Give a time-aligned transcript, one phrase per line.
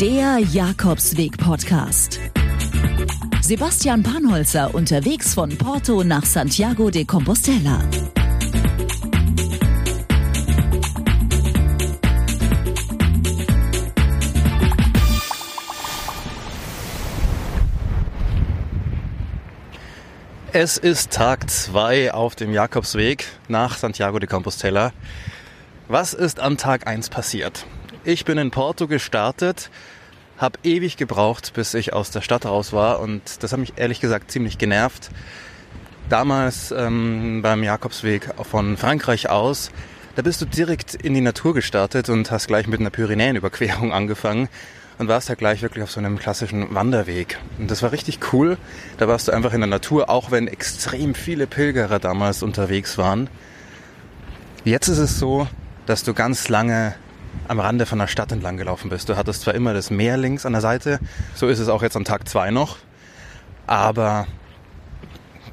[0.00, 2.20] Der Jakobsweg-Podcast.
[3.42, 7.82] Sebastian Panholzer unterwegs von Porto nach Santiago de Compostela.
[20.52, 24.92] Es ist Tag 2 auf dem Jakobsweg nach Santiago de Compostela.
[25.88, 27.66] Was ist am Tag 1 passiert?
[28.08, 29.68] Ich bin in Porto gestartet,
[30.38, 34.00] habe ewig gebraucht, bis ich aus der Stadt raus war und das hat mich ehrlich
[34.00, 35.10] gesagt ziemlich genervt.
[36.08, 39.70] Damals ähm, beim Jakobsweg von Frankreich aus,
[40.16, 44.48] da bist du direkt in die Natur gestartet und hast gleich mit einer Pyrenäenüberquerung angefangen
[44.96, 47.38] und warst ja gleich wirklich auf so einem klassischen Wanderweg.
[47.58, 48.56] Und das war richtig cool.
[48.96, 53.28] Da warst du einfach in der Natur, auch wenn extrem viele Pilgerer damals unterwegs waren.
[54.64, 55.46] Jetzt ist es so,
[55.84, 56.94] dass du ganz lange
[57.48, 59.08] am Rande von der Stadt entlang gelaufen bist.
[59.08, 61.00] Du hattest zwar immer das Meer links an der Seite,
[61.34, 62.76] so ist es auch jetzt am Tag zwei noch,
[63.66, 64.26] aber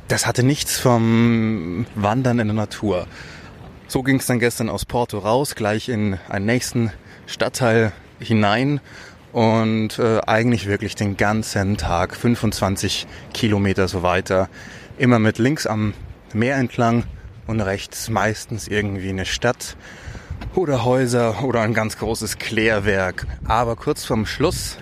[0.07, 3.07] das hatte nichts vom Wandern in der Natur.
[3.87, 6.91] So ging es dann gestern aus Porto raus, gleich in einen nächsten
[7.27, 8.81] Stadtteil hinein
[9.31, 14.49] und äh, eigentlich wirklich den ganzen Tag 25 Kilometer so weiter,
[14.97, 15.93] immer mit links am
[16.33, 17.03] Meer entlang
[17.47, 19.77] und rechts meistens irgendwie eine Stadt
[20.55, 23.27] oder Häuser oder ein ganz großes Klärwerk.
[23.45, 24.77] Aber kurz vorm Schluss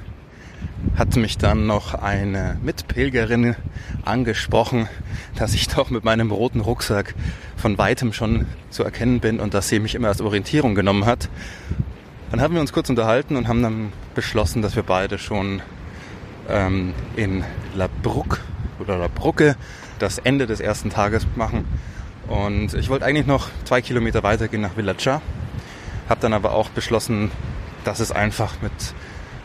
[0.96, 3.56] hat mich dann noch eine Mitpilgerin
[4.06, 4.88] angesprochen,
[5.36, 7.16] dass ich doch mit meinem roten Rucksack
[7.56, 11.30] von weitem schon zu erkennen bin und dass sie mich immer als Orientierung genommen hat.
[12.30, 15.62] Dann haben wir uns kurz unterhalten und haben dann beschlossen, dass wir beide schon
[16.50, 17.44] ähm, in
[17.76, 18.42] La Bruck
[18.80, 19.56] oder La Brucke
[20.00, 21.66] das Ende des ersten Tages machen.
[22.28, 25.22] Und ich wollte eigentlich noch zwei Kilometer weitergehen nach Villacha
[26.14, 27.32] habe dann aber auch beschlossen,
[27.86, 28.72] dass es einfach mit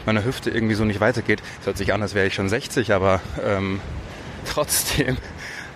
[0.04, 1.42] meiner Hüfte irgendwie so nicht weitergeht.
[1.60, 3.80] Es hört sich an, als wäre ich schon 60, aber ähm,
[4.44, 5.16] trotzdem.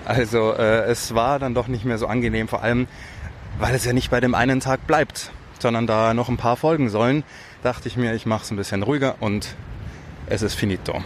[0.05, 2.89] Also äh, es war dann doch nicht mehr so angenehm, vor allem
[3.59, 5.31] weil es ja nicht bei dem einen Tag bleibt,
[5.61, 7.25] sondern da noch ein paar folgen sollen,
[7.63, 9.55] dachte ich mir, ich mache es ein bisschen ruhiger und
[10.27, 11.03] es ist finito.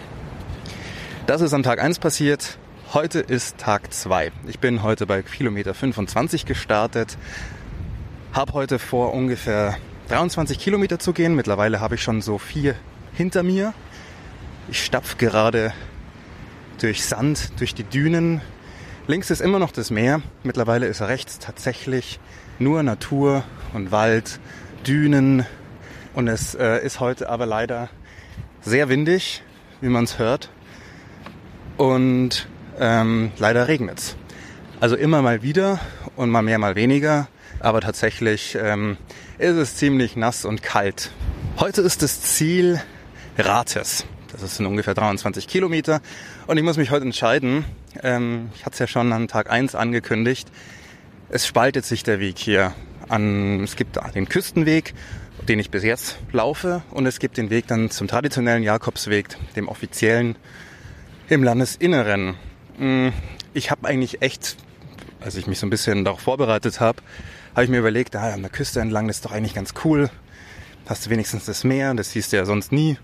[1.28, 2.58] Das ist am Tag 1 passiert.
[2.92, 4.32] Heute ist Tag 2.
[4.48, 7.16] Ich bin heute bei Kilometer 25 gestartet,
[8.36, 9.78] habe heute vor, ungefähr
[10.10, 11.34] 23 Kilometer zu gehen.
[11.34, 12.74] Mittlerweile habe ich schon so vier
[13.14, 13.72] hinter mir.
[14.68, 15.72] Ich stapf gerade
[16.78, 18.42] durch Sand, durch die Dünen.
[19.06, 20.20] Links ist immer noch das Meer.
[20.42, 22.20] Mittlerweile ist rechts tatsächlich
[22.58, 23.42] nur Natur
[23.72, 24.38] und Wald,
[24.86, 25.46] Dünen.
[26.12, 27.88] Und es äh, ist heute aber leider
[28.60, 29.42] sehr windig,
[29.80, 30.50] wie man es hört.
[31.78, 32.46] Und
[32.78, 34.16] ähm, leider regnet es.
[34.78, 35.80] Also immer mal wieder
[36.16, 37.28] und mal mehr, mal weniger
[37.60, 38.96] aber tatsächlich ähm,
[39.38, 41.10] ist es ziemlich nass und kalt.
[41.58, 42.80] Heute ist das Ziel
[43.38, 44.06] Rates.
[44.40, 46.00] Das sind ungefähr 23 Kilometer
[46.46, 47.64] und ich muss mich heute entscheiden.
[48.02, 50.48] Ähm, ich hatte es ja schon an Tag 1 angekündigt.
[51.28, 52.72] Es spaltet sich der Weg hier.
[53.08, 54.92] An, es gibt den Küstenweg,
[55.48, 59.68] den ich bis jetzt laufe und es gibt den Weg dann zum traditionellen Jakobsweg, dem
[59.68, 60.36] offiziellen
[61.28, 62.34] im Landesinneren.
[62.78, 63.12] Hm,
[63.54, 64.56] ich habe eigentlich echt,
[65.20, 67.00] als ich mich so ein bisschen darauf vorbereitet habe,
[67.56, 70.10] habe ich mir überlegt, ah, an der Küste entlang, das ist doch eigentlich ganz cool.
[70.86, 72.98] Hast du wenigstens das Meer, das siehst du ja sonst nie.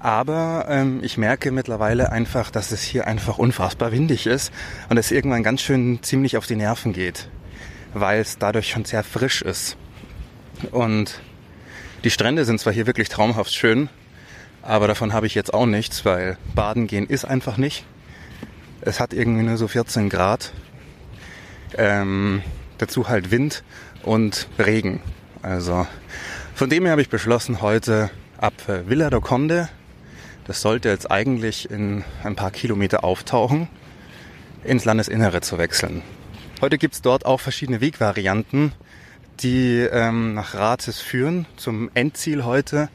[0.00, 4.52] Aber ähm, ich merke mittlerweile einfach, dass es hier einfach unfassbar windig ist
[4.90, 7.30] und es irgendwann ganz schön ziemlich auf die Nerven geht,
[7.94, 9.78] weil es dadurch schon sehr frisch ist.
[10.70, 11.22] Und
[12.04, 13.88] die Strände sind zwar hier wirklich traumhaft schön,
[14.60, 17.86] aber davon habe ich jetzt auch nichts, weil baden gehen ist einfach nicht.
[18.82, 20.52] Es hat irgendwie nur so 14 Grad.
[21.78, 22.42] Ähm,
[22.78, 23.62] dazu halt Wind
[24.02, 25.00] und Regen.
[25.42, 25.86] Also
[26.54, 29.68] von dem her habe ich beschlossen, heute ab äh, Villa do Conde,
[30.46, 33.68] das sollte jetzt eigentlich in ein paar Kilometer auftauchen,
[34.62, 36.02] ins Landesinnere zu wechseln.
[36.60, 38.72] Heute gibt es dort auch verschiedene Wegvarianten,
[39.40, 42.88] die ähm, nach Rates führen, zum Endziel heute.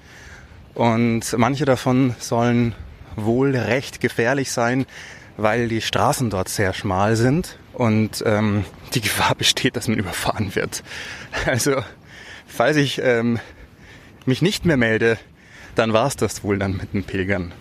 [0.73, 2.73] Und manche davon sollen
[3.15, 4.85] wohl recht gefährlich sein,
[5.37, 10.55] weil die Straßen dort sehr schmal sind und ähm, die Gefahr besteht, dass man überfahren
[10.55, 10.83] wird.
[11.45, 11.83] Also,
[12.47, 13.39] falls ich ähm,
[14.25, 15.17] mich nicht mehr melde,
[15.75, 17.53] dann war es das wohl dann mit den Pilgern.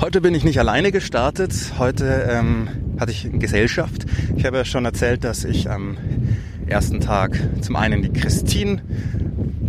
[0.00, 1.52] Heute bin ich nicht alleine gestartet.
[1.78, 4.06] Heute ähm, hatte ich Gesellschaft.
[4.36, 5.96] Ich habe ja schon erzählt, dass ich am
[6.66, 8.82] ersten Tag zum einen die Christine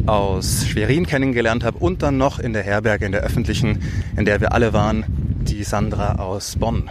[0.07, 3.83] aus Schwerin kennengelernt habe und dann noch in der Herberge, in der öffentlichen,
[4.17, 5.05] in der wir alle waren,
[5.43, 6.89] die Sandra aus Bonn.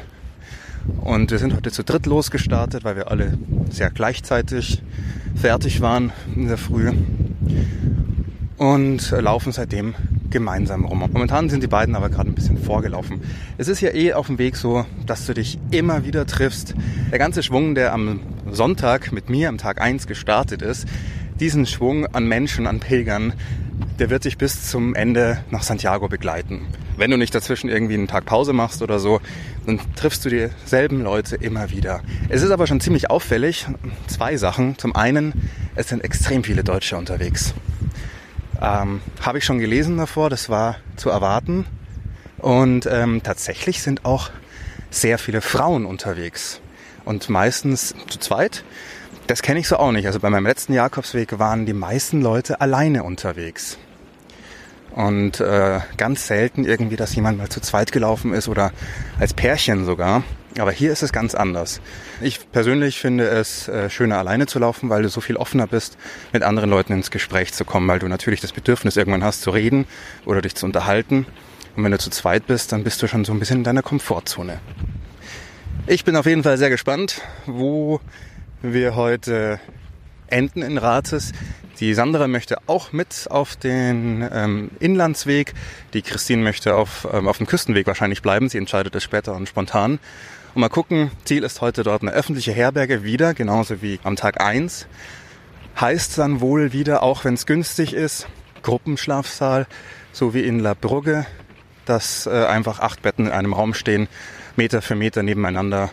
[1.01, 3.39] Und wir sind heute zu dritt losgestartet, weil wir alle
[3.71, 4.83] sehr gleichzeitig
[5.35, 6.93] fertig waren in der Früh.
[8.57, 9.95] und laufen seitdem
[10.31, 11.01] gemeinsam rum.
[11.13, 13.21] Momentan sind die beiden aber gerade ein bisschen vorgelaufen.
[13.59, 16.75] Es ist ja eh auf dem Weg so, dass du dich immer wieder triffst.
[17.11, 18.21] Der ganze Schwung, der am
[18.51, 20.87] Sonntag mit mir am Tag eins gestartet ist,
[21.41, 23.33] diesen Schwung an Menschen, an Pilgern,
[23.99, 26.67] der wird dich bis zum Ende nach Santiago begleiten.
[26.97, 29.21] Wenn du nicht dazwischen irgendwie einen Tag Pause machst oder so,
[29.67, 32.03] dann triffst du dieselben Leute immer wieder.
[32.29, 33.67] Es ist aber schon ziemlich auffällig.
[34.07, 34.79] Zwei Sachen.
[34.79, 37.55] Zum einen, es sind extrem viele Deutsche unterwegs.
[38.61, 41.67] Ähm, Habe ich schon gelesen davor, das war zu erwarten.
[42.39, 44.31] Und ähm, tatsächlich sind auch
[44.91, 46.61] sehr viele Frauen unterwegs.
[47.05, 48.65] Und meistens zu zweit.
[49.27, 50.07] Das kenne ich so auch nicht.
[50.07, 53.79] Also bei meinem letzten Jakobsweg waren die meisten Leute alleine unterwegs.
[54.91, 58.71] Und äh, ganz selten irgendwie, dass jemand mal zu zweit gelaufen ist oder
[59.19, 60.23] als Pärchen sogar.
[60.59, 61.81] Aber hier ist es ganz anders.
[62.21, 65.97] Ich persönlich finde es äh, schöner, alleine zu laufen, weil du so viel offener bist,
[66.33, 69.51] mit anderen Leuten ins Gespräch zu kommen, weil du natürlich das Bedürfnis irgendwann hast, zu
[69.51, 69.87] reden
[70.27, 71.27] oder dich zu unterhalten.
[71.75, 73.83] Und wenn du zu zweit bist, dann bist du schon so ein bisschen in deiner
[73.83, 74.61] Komfortzone.
[75.87, 78.01] Ich bin auf jeden Fall sehr gespannt, wo
[78.73, 79.61] wir heute
[80.29, 81.33] enden in Rates.
[81.81, 85.53] Die Sandra möchte auch mit auf den ähm, Inlandsweg.
[85.93, 88.49] Die Christine möchte auf, ähm, auf dem Küstenweg wahrscheinlich bleiben.
[88.49, 89.99] Sie entscheidet es später und spontan.
[90.55, 94.41] Und mal gucken, Ziel ist heute dort eine öffentliche Herberge wieder, genauso wie am Tag
[94.41, 94.87] eins.
[95.79, 98.29] Heißt dann wohl wieder, auch wenn es günstig ist,
[98.63, 99.67] Gruppenschlafsaal,
[100.13, 101.27] so wie in La Brugge,
[101.85, 104.09] dass äh, einfach acht Betten in einem Raum stehen,
[104.57, 105.91] Meter für Meter nebeneinander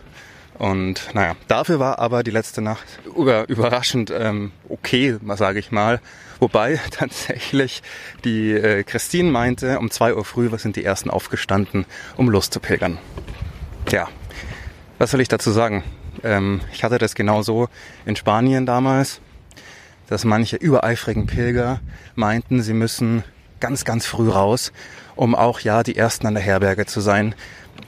[0.61, 2.85] und naja, dafür war aber die letzte Nacht
[3.17, 5.99] über, überraschend ähm, okay, sage ich mal.
[6.39, 7.81] Wobei tatsächlich
[8.25, 12.99] die äh, Christine meinte, um zwei Uhr früh sind die ersten aufgestanden, um loszupilgern.
[13.89, 14.07] Ja,
[14.99, 15.83] was soll ich dazu sagen?
[16.23, 17.67] Ähm, ich hatte das genauso
[18.05, 19.19] in Spanien damals,
[20.09, 21.79] dass manche übereifrigen Pilger
[22.13, 23.23] meinten, sie müssen
[23.59, 24.71] ganz, ganz früh raus,
[25.15, 27.33] um auch ja die Ersten an der Herberge zu sein,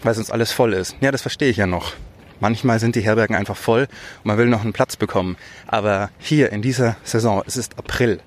[0.02, 0.96] weil sonst alles voll ist.
[1.02, 1.94] Ja, das verstehe ich ja noch.
[2.44, 5.38] Manchmal sind die Herbergen einfach voll und man will noch einen Platz bekommen.
[5.66, 8.20] Aber hier in dieser Saison, es ist April.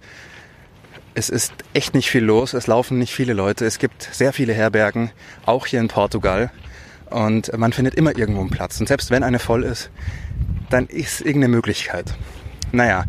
[1.13, 4.55] Es ist echt nicht viel los, es laufen nicht viele Leute, es gibt sehr viele
[4.55, 5.11] Herbergen,
[5.45, 6.51] auch hier in Portugal.
[7.11, 8.81] Und man findet immer irgendwo einen Platz.
[8.81, 9.91] Und selbst wenn eine voll ist,
[10.71, 12.15] dann ist irgendeine Möglichkeit.
[12.73, 13.05] Naja,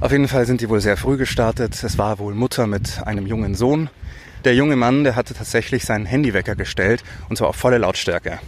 [0.00, 1.84] auf jeden Fall sind die wohl sehr früh gestartet.
[1.84, 3.90] Es war wohl Mutter mit einem jungen Sohn.
[4.44, 8.40] Der junge Mann, der hatte tatsächlich seinen Handywecker gestellt und zwar auf volle Lautstärke.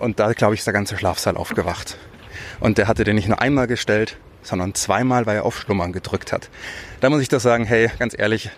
[0.00, 1.98] Und da, glaube ich, ist der ganze Schlafsaal aufgewacht.
[2.58, 6.32] Und der hatte den nicht nur einmal gestellt, sondern zweimal, weil er auf Schlummern gedrückt
[6.32, 6.48] hat.
[7.00, 8.50] Da muss ich doch sagen, hey, ganz ehrlich,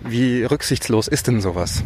[0.00, 1.84] wie rücksichtslos ist denn sowas?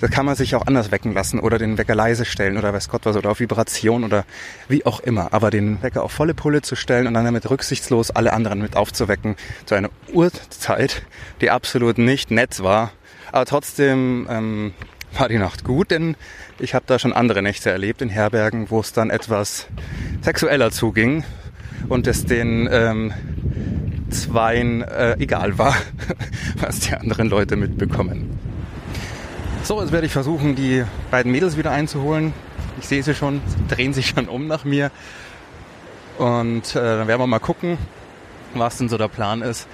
[0.00, 2.88] Das kann man sich auch anders wecken lassen oder den Wecker leise stellen oder weiß
[2.88, 4.24] Gott was oder auf Vibration oder
[4.68, 5.32] wie auch immer.
[5.32, 8.76] Aber den Wecker auf volle Pulle zu stellen und dann damit rücksichtslos alle anderen mit
[8.76, 9.34] aufzuwecken
[9.66, 11.02] zu einer Uhrzeit,
[11.40, 12.92] die absolut nicht nett war,
[13.32, 14.74] aber trotzdem ähm,
[15.18, 16.16] war die Nacht gut, denn
[16.58, 19.66] ich habe da schon andere Nächte erlebt in Herbergen, wo es dann etwas
[20.22, 21.24] sexueller zuging
[21.88, 23.12] und es den ähm,
[24.10, 25.76] Zweien äh, egal war,
[26.56, 28.38] was die anderen Leute mitbekommen.
[29.62, 32.32] So, jetzt werde ich versuchen, die beiden Mädels wieder einzuholen.
[32.80, 34.90] Ich sehe sie schon, sie drehen sich schon um nach mir.
[36.18, 37.78] Und äh, dann werden wir mal gucken,
[38.54, 39.68] was denn so der Plan ist.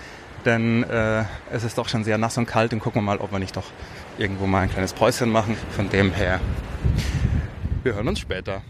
[0.45, 3.33] Denn äh, es ist doch schon sehr nass und kalt und gucken wir mal, ob
[3.33, 3.67] wir nicht doch
[4.19, 5.57] irgendwo mal ein kleines Päuschen machen.
[5.71, 6.41] Von dem her,
[7.83, 8.63] wir hören uns später.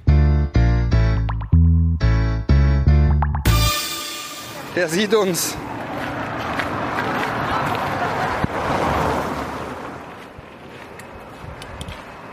[4.74, 5.56] Der sieht uns.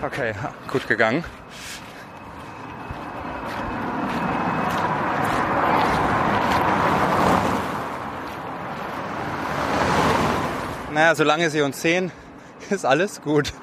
[0.02, 0.34] Okay,
[0.70, 1.24] gut gegangen.
[10.94, 12.12] Naja, solange sie uns sehen,
[12.74, 13.54] ist alles gut.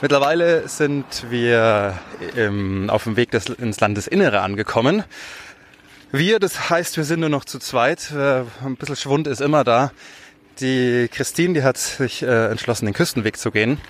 [0.00, 1.98] Mittlerweile sind wir
[2.36, 5.04] im, auf dem Weg des, ins Landesinnere angekommen.
[6.10, 8.10] Wir, das heißt, wir sind nur noch zu zweit.
[8.12, 9.92] Äh, ein bisschen Schwund ist immer da.
[10.60, 13.80] Die Christine, die hat sich äh, entschlossen, den Küstenweg zu gehen,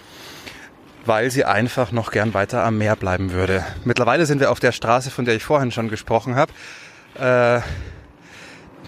[1.04, 3.64] weil sie einfach noch gern weiter am Meer bleiben würde.
[3.84, 6.52] Mittlerweile sind wir auf der Straße, von der ich vorhin schon gesprochen habe.
[7.18, 7.62] Äh,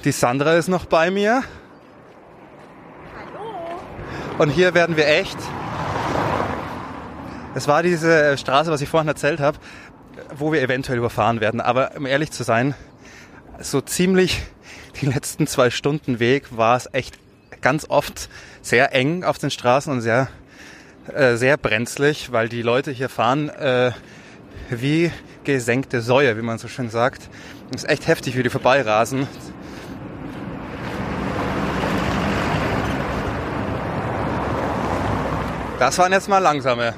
[0.05, 1.43] die Sandra ist noch bei mir.
[4.37, 5.39] Und hier werden wir echt.
[7.55, 9.59] Es war diese Straße, was ich vorhin erzählt habe,
[10.37, 11.61] wo wir eventuell überfahren werden.
[11.61, 12.75] Aber um ehrlich zu sein,
[13.61, 14.43] so ziemlich
[15.01, 17.17] die letzten zwei Stunden Weg war es echt
[17.61, 18.29] ganz oft
[18.61, 20.29] sehr eng auf den Straßen und sehr,
[21.15, 23.93] äh, sehr brenzlig, weil die Leute hier fahren äh,
[24.69, 25.13] wie
[25.45, 27.29] gesenkte Säue, wie man so schön sagt.
[27.73, 29.29] Es ist echt heftig, wie die vorbeirasen.
[35.85, 36.95] Das waren jetzt mal langsame.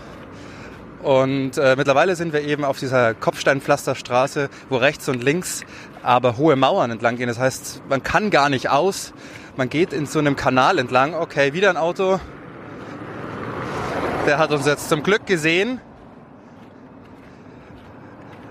[1.03, 5.65] Und äh, mittlerweile sind wir eben auf dieser Kopfsteinpflasterstraße, wo rechts und links
[6.05, 7.27] aber hohe Mauern entlang gehen.
[7.27, 9.13] Das heißt, man kann gar nicht aus.
[9.57, 11.15] Man geht in so einem Kanal entlang.
[11.15, 12.21] Okay, wieder ein Auto.
[14.25, 15.81] Der hat uns jetzt zum Glück gesehen.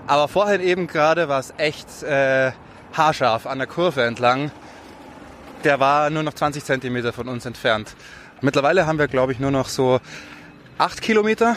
[0.06, 2.52] Aber vorhin eben gerade war es echt äh,
[2.92, 4.50] haarscharf an der Kurve entlang.
[5.64, 7.96] Der war nur noch 20 Zentimeter von uns entfernt.
[8.40, 10.00] Mittlerweile haben wir, glaube ich, nur noch so
[10.78, 11.56] acht Kilometer.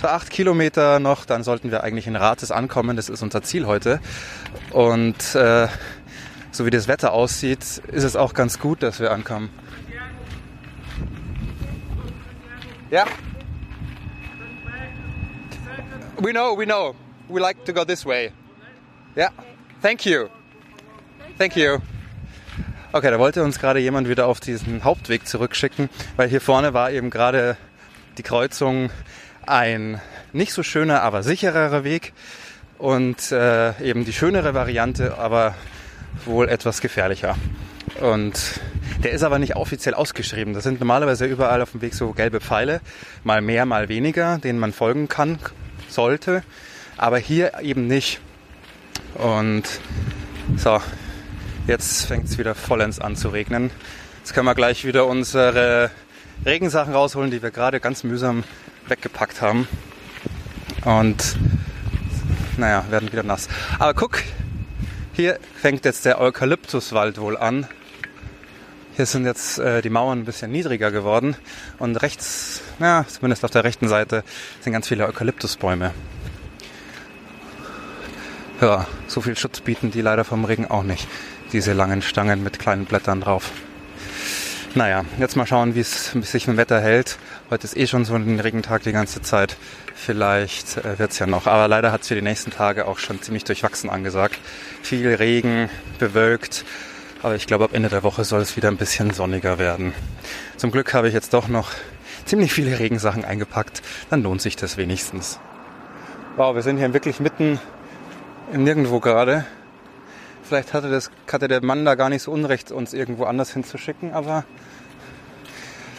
[0.00, 2.96] So acht Kilometer noch, dann sollten wir eigentlich in Rates ankommen.
[2.96, 4.00] Das ist unser Ziel heute.
[4.70, 5.68] Und äh,
[6.50, 9.50] so wie das Wetter aussieht, ist es auch ganz gut, dass wir ankommen.
[12.90, 13.04] Ja.
[16.18, 16.94] We know, we know.
[17.28, 18.32] We like to go this way.
[19.14, 19.30] Ja.
[19.80, 20.28] Thank you.
[21.38, 21.78] Thank you.
[22.94, 26.92] Okay, da wollte uns gerade jemand wieder auf diesen Hauptweg zurückschicken, weil hier vorne war
[26.92, 27.56] eben gerade
[28.18, 28.90] die Kreuzung
[29.44, 30.00] ein
[30.32, 32.12] nicht so schöner, aber sichererer Weg
[32.78, 35.56] und äh, eben die schönere Variante, aber
[36.24, 37.34] wohl etwas gefährlicher.
[38.00, 38.60] Und
[39.02, 40.54] der ist aber nicht offiziell ausgeschrieben.
[40.54, 42.80] Das sind normalerweise überall auf dem Weg so gelbe Pfeile,
[43.24, 45.40] mal mehr, mal weniger, denen man folgen kann,
[45.88, 46.44] sollte,
[46.96, 48.20] aber hier eben nicht.
[49.16, 49.64] Und
[50.56, 50.80] so,
[51.66, 53.70] Jetzt fängt es wieder vollends an zu regnen.
[54.18, 55.90] Jetzt können wir gleich wieder unsere
[56.44, 58.44] Regensachen rausholen, die wir gerade ganz mühsam
[58.86, 59.66] weggepackt haben.
[60.84, 61.36] Und
[62.58, 63.48] naja, werden wieder nass.
[63.78, 64.22] Aber guck,
[65.14, 67.66] hier fängt jetzt der Eukalyptuswald wohl an.
[68.96, 71.34] Hier sind jetzt äh, die Mauern ein bisschen niedriger geworden
[71.78, 74.22] und rechts, ja, zumindest auf der rechten Seite,
[74.60, 75.92] sind ganz viele Eukalyptusbäume.
[78.60, 81.08] Ja, so viel Schutz bieten die leider vom Regen auch nicht
[81.54, 83.52] diese langen Stangen mit kleinen Blättern drauf.
[84.74, 87.16] Naja, jetzt mal schauen, wie es sich im Wetter hält.
[87.48, 89.56] Heute ist eh schon so ein Regentag die ganze Zeit.
[89.94, 91.46] Vielleicht äh, wird es ja noch.
[91.46, 94.40] Aber leider hat es für die nächsten Tage auch schon ziemlich durchwachsen angesagt.
[94.82, 95.70] Viel Regen,
[96.00, 96.64] bewölkt.
[97.22, 99.94] Aber ich glaube, ab Ende der Woche soll es wieder ein bisschen sonniger werden.
[100.56, 101.70] Zum Glück habe ich jetzt doch noch
[102.24, 103.80] ziemlich viele Regensachen eingepackt.
[104.10, 105.38] Dann lohnt sich das wenigstens.
[106.36, 107.60] Wow, wir sind hier wirklich mitten
[108.52, 109.44] im Nirgendwo gerade.
[110.46, 114.12] Vielleicht hatte, das, hatte der Mann da gar nicht so unrecht, uns irgendwo anders hinzuschicken,
[114.12, 114.44] aber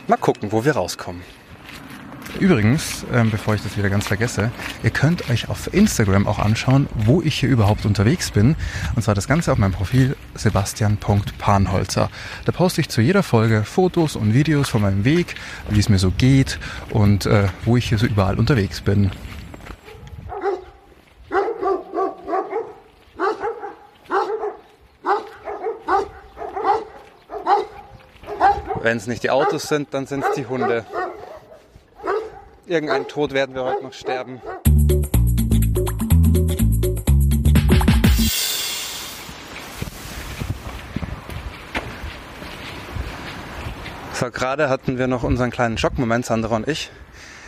[0.08, 1.22] mal gucken, wo wir rauskommen.
[2.40, 4.52] Übrigens, ähm, bevor ich das wieder ganz vergesse,
[4.84, 8.58] ihr könnt euch auf Instagram auch anschauen, wo ich hier überhaupt unterwegs bin.
[8.96, 12.10] Und zwar das Ganze auf meinem Profil sebastian.panholzer.
[12.44, 15.36] Da poste ich zu jeder Folge Fotos und Videos von meinem Weg,
[15.70, 16.60] wie es mir so geht
[16.90, 19.12] und äh, wo ich hier so überall unterwegs bin.
[28.86, 30.86] Wenn es nicht die Autos sind, dann sind es die Hunde.
[32.68, 34.40] Irgendein Tod werden wir heute noch sterben.
[44.14, 46.92] So, gerade hatten wir noch unseren kleinen Schockmoment, Sandra und ich.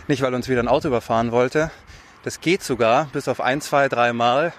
[0.08, 1.70] Nicht, weil uns wieder ein Auto überfahren wollte.
[2.24, 4.54] Das geht sogar, bis auf ein, zwei, drei Mal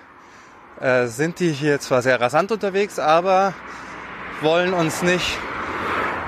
[0.79, 3.53] äh, sind die hier zwar sehr rasant unterwegs, aber
[4.43, 5.39] wollen uns nicht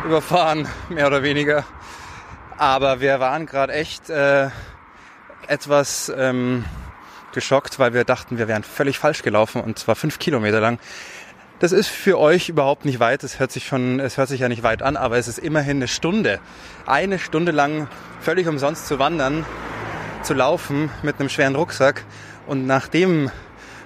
[0.05, 1.65] überfahren, mehr oder weniger.
[2.57, 4.49] Aber wir waren gerade echt äh,
[5.47, 6.65] etwas ähm,
[7.33, 10.79] geschockt, weil wir dachten, wir wären völlig falsch gelaufen und zwar fünf Kilometer lang.
[11.59, 13.23] Das ist für euch überhaupt nicht weit.
[13.23, 15.77] Es hört sich schon, es hört sich ja nicht weit an, aber es ist immerhin
[15.77, 16.41] eine Stunde.
[16.87, 17.89] Eine Stunde lang
[18.21, 19.45] völlig umsonst zu wandern,
[20.23, 22.05] zu laufen mit einem schweren Rucksack.
[22.47, 23.31] Und nachdem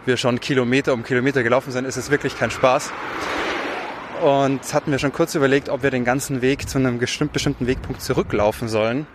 [0.07, 2.93] wir schon Kilometer um Kilometer gelaufen sind, ist es wirklich kein Spaß.
[4.25, 8.01] Und hatten wir schon kurz überlegt, ob wir den ganzen Weg zu einem bestimmten Wegpunkt
[8.01, 9.07] zurücklaufen sollen.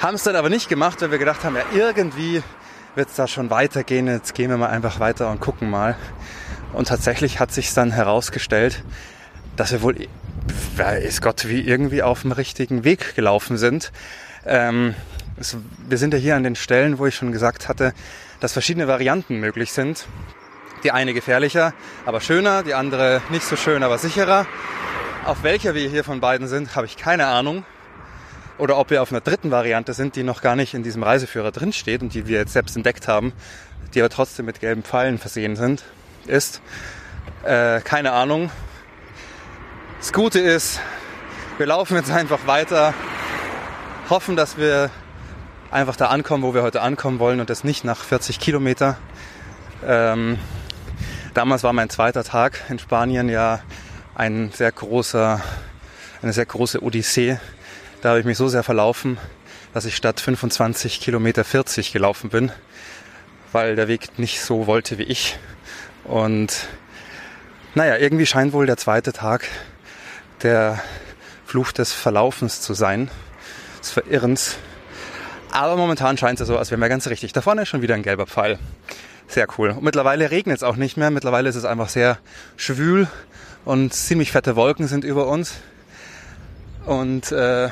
[0.00, 2.42] Haben es dann aber nicht gemacht, weil wir gedacht haben, ja, irgendwie
[2.94, 4.06] wird es da schon weitergehen.
[4.06, 5.96] Jetzt gehen wir mal einfach weiter und gucken mal.
[6.74, 8.84] Und tatsächlich hat sich dann herausgestellt,
[9.56, 9.96] dass wir wohl,
[10.76, 13.92] weiß Gott, wie irgendwie auf dem richtigen Weg gelaufen sind.
[14.44, 14.94] Ähm,
[15.38, 15.56] es,
[15.88, 17.94] wir sind ja hier an den Stellen, wo ich schon gesagt hatte,
[18.40, 20.06] dass verschiedene Varianten möglich sind.
[20.84, 21.72] Die eine gefährlicher,
[22.04, 24.46] aber schöner, die andere nicht so schön, aber sicherer.
[25.24, 27.64] Auf welcher wir hier von beiden sind, habe ich keine Ahnung.
[28.58, 31.52] Oder ob wir auf einer dritten Variante sind, die noch gar nicht in diesem Reiseführer
[31.52, 33.32] drinsteht und die wir jetzt selbst entdeckt haben,
[33.94, 35.82] die aber trotzdem mit gelben Pfeilen versehen sind,
[36.26, 36.60] ist.
[37.44, 38.50] Äh, keine Ahnung.
[40.00, 40.80] Das Gute ist,
[41.56, 42.92] wir laufen jetzt einfach weiter,
[44.10, 44.90] hoffen, dass wir
[45.70, 48.98] einfach da ankommen, wo wir heute ankommen wollen und das nicht nach 40 Kilometer.
[49.86, 50.38] Ähm,
[51.34, 53.58] Damals war mein zweiter Tag in Spanien ja
[54.14, 55.42] ein sehr großer,
[56.22, 57.40] eine sehr große Odyssee.
[58.02, 59.18] Da habe ich mich so sehr verlaufen,
[59.72, 62.52] dass ich statt 25 Kilometer 40 gelaufen bin,
[63.50, 65.36] weil der Weg nicht so wollte wie ich.
[66.04, 66.68] Und
[67.74, 69.44] naja, irgendwie scheint wohl der zweite Tag
[70.44, 70.80] der
[71.46, 73.10] Fluch des Verlaufens zu sein,
[73.80, 74.56] des Verirrens.
[75.50, 77.32] Aber momentan scheint es so, als wären wir ganz richtig.
[77.32, 78.60] Da vorne ist schon wieder ein gelber Pfeil.
[79.26, 79.70] Sehr cool.
[79.70, 81.10] Und mittlerweile regnet es auch nicht mehr.
[81.10, 82.18] Mittlerweile ist es einfach sehr
[82.56, 83.08] schwül
[83.64, 85.54] und ziemlich fette Wolken sind über uns.
[86.86, 87.70] Und äh,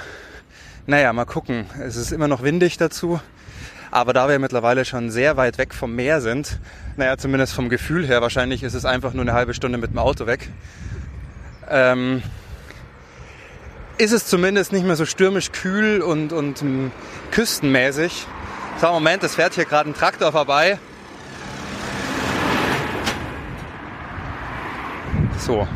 [0.87, 1.66] naja, mal gucken.
[1.80, 3.21] Es ist immer noch windig dazu.
[3.90, 6.59] Aber da wir mittlerweile schon sehr weit weg vom Meer sind,
[6.97, 9.99] naja, zumindest vom Gefühl her, wahrscheinlich ist es einfach nur eine halbe Stunde mit dem
[9.99, 10.49] Auto weg,
[11.68, 12.23] ähm,
[13.99, 16.90] ist es zumindest nicht mehr so stürmisch kühl und, und um,
[17.32, 18.26] küstenmäßig.
[18.80, 20.78] So, Moment, es fährt hier gerade ein Traktor vorbei.
[25.45, 25.67] So,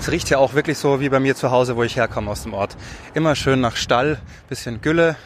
[0.00, 2.44] es riecht ja auch wirklich so wie bei mir zu Hause, wo ich herkomme aus
[2.44, 2.74] dem Ort.
[3.12, 4.18] Immer schön nach Stall,
[4.48, 5.16] bisschen Gülle.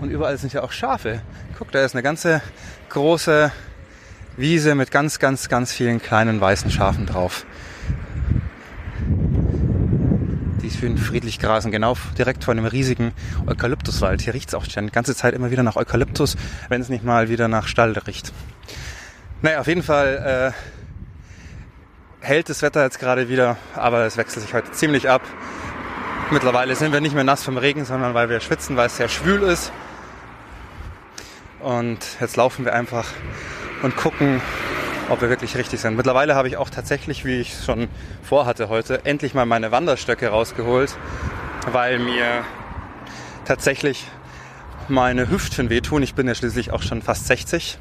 [0.00, 1.20] Und überall sind ja auch Schafe.
[1.58, 2.42] Guck, da ist eine ganze
[2.90, 3.50] große
[4.36, 7.44] Wiese mit ganz, ganz, ganz vielen kleinen weißen Schafen drauf.
[10.62, 13.10] Die schön friedlich grasen, genau direkt vor einem riesigen
[13.48, 14.20] Eukalyptuswald.
[14.20, 16.36] Hier riecht es auch schon die ganze Zeit immer wieder nach Eukalyptus,
[16.68, 18.32] wenn es nicht mal wieder nach Stall riecht.
[19.42, 20.79] Naja, auf jeden Fall äh,
[22.20, 25.22] hält das Wetter jetzt gerade wieder, aber es wechselt sich heute ziemlich ab.
[26.30, 29.08] Mittlerweile sind wir nicht mehr nass vom Regen, sondern weil wir schwitzen, weil es sehr
[29.08, 29.72] schwül ist.
[31.60, 33.06] Und jetzt laufen wir einfach
[33.82, 34.40] und gucken,
[35.08, 35.96] ob wir wirklich richtig sind.
[35.96, 37.88] Mittlerweile habe ich auch tatsächlich, wie ich schon
[38.22, 40.96] vorhatte heute, endlich mal meine Wanderstöcke rausgeholt,
[41.72, 42.44] weil mir
[43.44, 44.06] tatsächlich
[44.88, 46.02] meine Hüften wehtun.
[46.02, 47.78] Ich bin ja schließlich auch schon fast 60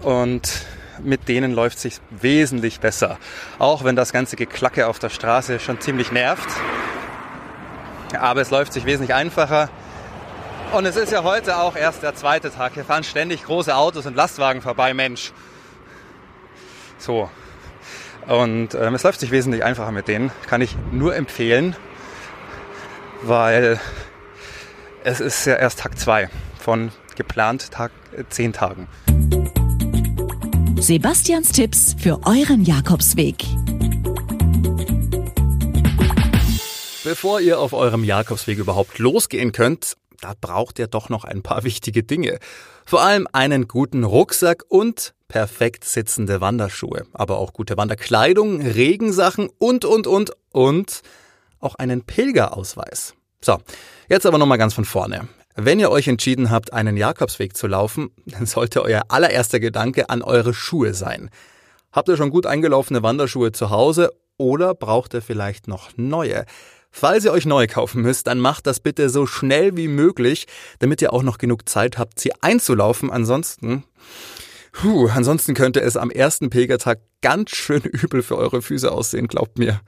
[0.00, 0.66] und
[1.02, 3.18] mit denen läuft sich wesentlich besser.
[3.58, 6.48] Auch wenn das ganze Geklacke auf der Straße schon ziemlich nervt.
[8.18, 9.68] Aber es läuft sich wesentlich einfacher.
[10.72, 12.74] Und es ist ja heute auch erst der zweite Tag.
[12.74, 15.32] Hier fahren ständig große Autos und Lastwagen vorbei, Mensch.
[16.98, 17.30] So.
[18.26, 20.30] Und ähm, es läuft sich wesentlich einfacher mit denen.
[20.46, 21.74] Kann ich nur empfehlen,
[23.22, 23.80] weil
[25.04, 26.28] es ist ja erst Tag 2
[26.60, 28.88] von geplant Tag äh, 10 Tagen.
[30.80, 33.44] Sebastians Tipps für euren Jakobsweg.
[37.02, 41.64] Bevor ihr auf eurem Jakobsweg überhaupt losgehen könnt, da braucht ihr doch noch ein paar
[41.64, 42.38] wichtige Dinge.
[42.86, 49.84] Vor allem einen guten Rucksack und perfekt sitzende Wanderschuhe, aber auch gute Wanderkleidung, Regensachen und,
[49.84, 51.02] und, und, und
[51.58, 53.14] auch einen Pilgerausweis.
[53.40, 53.58] So,
[54.08, 55.28] jetzt aber nochmal ganz von vorne.
[55.60, 60.22] Wenn ihr euch entschieden habt, einen Jakobsweg zu laufen, dann sollte euer allererster Gedanke an
[60.22, 61.30] eure Schuhe sein.
[61.90, 66.44] Habt ihr schon gut eingelaufene Wanderschuhe zu Hause oder braucht ihr vielleicht noch neue?
[66.92, 70.46] Falls ihr euch neu kaufen müsst, dann macht das bitte so schnell wie möglich,
[70.78, 73.10] damit ihr auch noch genug Zeit habt, sie einzulaufen.
[73.10, 73.82] Ansonsten,
[74.70, 79.58] puh, ansonsten könnte es am ersten Pilgertag ganz schön übel für eure Füße aussehen, glaubt
[79.58, 79.80] mir.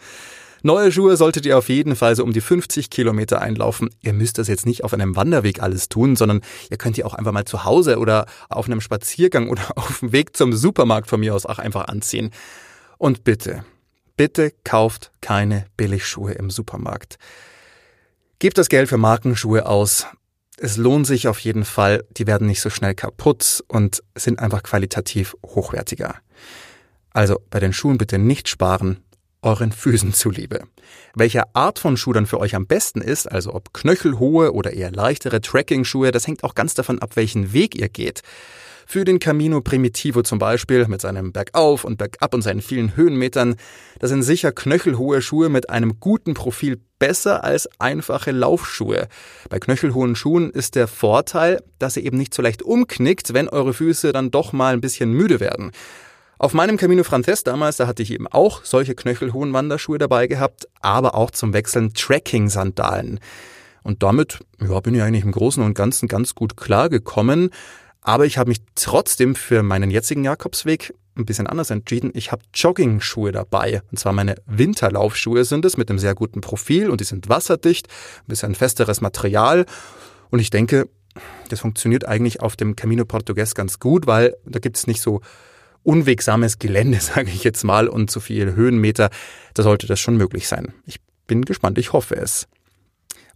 [0.63, 3.89] Neue Schuhe solltet ihr auf jeden Fall so um die 50 Kilometer einlaufen.
[4.03, 7.15] Ihr müsst das jetzt nicht auf einem Wanderweg alles tun, sondern ihr könnt die auch
[7.15, 11.21] einfach mal zu Hause oder auf einem Spaziergang oder auf dem Weg zum Supermarkt von
[11.21, 12.31] mir aus auch einfach anziehen.
[12.99, 13.65] Und bitte,
[14.17, 17.17] bitte kauft keine Billigschuhe im Supermarkt.
[18.39, 20.07] Gebt das Geld für Markenschuhe aus.
[20.59, 22.05] Es lohnt sich auf jeden Fall.
[22.11, 26.17] Die werden nicht so schnell kaputt und sind einfach qualitativ hochwertiger.
[27.13, 29.03] Also bei den Schuhen bitte nicht sparen,
[29.43, 30.65] euren Füßen zuliebe.
[31.15, 34.93] Welche Art von Schuh dann für euch am besten ist, also ob knöchelhohe oder eher
[34.93, 38.23] leichtere Tracking-Schuhe, das hängt auch ganz davon ab, welchen Weg ihr geht.
[38.87, 43.55] Für den Camino Primitivo zum Beispiel mit seinem Bergauf und Bergab und seinen vielen Höhenmetern,
[44.01, 49.07] da sind sicher knöchelhohe Schuhe mit einem guten Profil besser als einfache Laufschuhe.
[49.49, 53.75] Bei knöchelhohen Schuhen ist der Vorteil, dass ihr eben nicht so leicht umknickt, wenn eure
[53.75, 55.71] Füße dann doch mal ein bisschen müde werden.
[56.41, 60.69] Auf meinem Camino Frances damals, da hatte ich eben auch solche knöchelhohen Wanderschuhe dabei gehabt,
[60.81, 63.21] aber auch zum Wechseln Trekking-Sandalen.
[63.83, 67.51] Und damit ja, bin ich eigentlich im Großen und Ganzen ganz gut klargekommen.
[68.01, 72.11] Aber ich habe mich trotzdem für meinen jetzigen Jakobsweg ein bisschen anders entschieden.
[72.15, 73.83] Ich habe Jogging-Schuhe dabei.
[73.91, 77.89] Und zwar meine Winterlaufschuhe sind es mit einem sehr guten Profil und die sind wasserdicht,
[78.21, 79.67] ein bisschen festeres Material.
[80.31, 80.89] Und ich denke,
[81.51, 85.21] das funktioniert eigentlich auf dem Camino Portugues ganz gut, weil da gibt es nicht so
[85.83, 89.11] unwegsames Gelände, sage ich jetzt mal, und zu viele Höhenmeter,
[89.55, 90.73] da sollte das schon möglich sein.
[90.87, 92.49] Ich bin gespannt, ich hoffe es.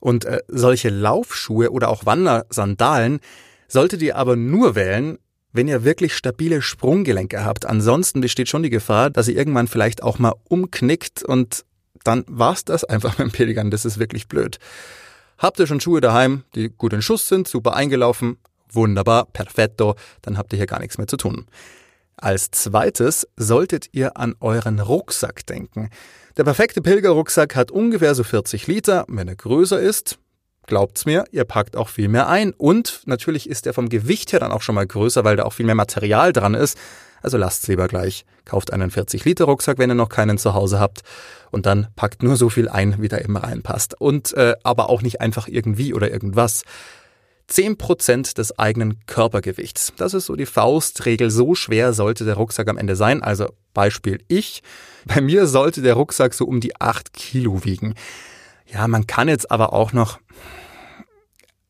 [0.01, 3.21] Und äh, solche Laufschuhe oder auch Wandersandalen
[3.69, 5.19] solltet ihr aber nur wählen,
[5.53, 7.65] wenn ihr wirklich stabile Sprunggelenke habt.
[7.65, 11.65] Ansonsten besteht schon die Gefahr, dass ihr irgendwann vielleicht auch mal umknickt und
[12.03, 13.71] dann war's das einfach dem Pilgern.
[13.71, 14.59] Das ist wirklich blöd.
[15.39, 18.37] Habt ihr schon Schuhe daheim, die gut in Schuss sind, super eingelaufen?
[18.71, 21.47] Wunderbar, perfetto, dann habt ihr hier gar nichts mehr zu tun.
[22.17, 25.91] Als zweites solltet ihr an euren Rucksack denken.
[26.37, 29.05] Der perfekte Pilgerrucksack hat ungefähr so 40 Liter.
[29.09, 30.19] Wenn er größer ist,
[30.67, 32.53] glaubt's mir, ihr packt auch viel mehr ein.
[32.53, 35.53] Und natürlich ist er vom Gewicht her dann auch schon mal größer, weil da auch
[35.53, 36.79] viel mehr Material dran ist.
[37.23, 38.27] Also lasst's lieber gleich.
[38.45, 41.01] Kauft einen 40 Liter Rucksack, wenn ihr noch keinen zu Hause habt.
[41.51, 43.99] Und dann packt nur so viel ein, wie da immer reinpasst.
[43.99, 46.65] Und äh, aber auch nicht einfach irgendwie oder irgendwas.
[47.51, 49.93] 10% des eigenen Körpergewichts.
[49.97, 51.31] Das ist so die Faustregel.
[51.31, 53.23] So schwer sollte der Rucksack am Ende sein.
[53.23, 54.63] Also Beispiel ich.
[55.05, 57.95] Bei mir sollte der Rucksack so um die 8 Kilo wiegen.
[58.67, 60.19] Ja, man kann jetzt aber auch noch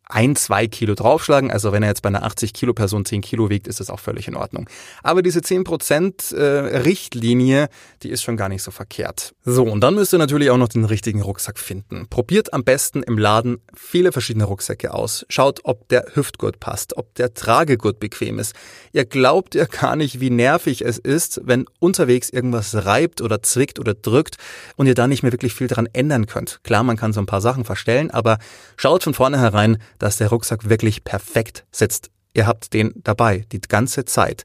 [0.07, 1.51] ein, zwei Kilo draufschlagen.
[1.51, 4.01] Also wenn er jetzt bei einer 80 Kilo Person 10 Kilo wiegt, ist das auch
[4.01, 4.69] völlig in Ordnung.
[5.03, 7.69] Aber diese 10 Prozent äh, Richtlinie,
[8.03, 9.35] die ist schon gar nicht so verkehrt.
[9.45, 12.07] So, und dann müsst ihr natürlich auch noch den richtigen Rucksack finden.
[12.09, 15.25] Probiert am besten im Laden viele verschiedene Rucksäcke aus.
[15.29, 18.55] Schaut, ob der Hüftgurt passt, ob der Tragegurt bequem ist.
[18.93, 23.79] Ihr glaubt ja gar nicht, wie nervig es ist, wenn unterwegs irgendwas reibt oder zwickt
[23.79, 24.37] oder drückt
[24.77, 26.61] und ihr da nicht mehr wirklich viel dran ändern könnt.
[26.63, 28.39] Klar, man kann so ein paar Sachen verstellen, aber
[28.77, 32.11] schaut von vornherein, dass der Rucksack wirklich perfekt sitzt.
[32.35, 34.45] Ihr habt den dabei, die ganze Zeit,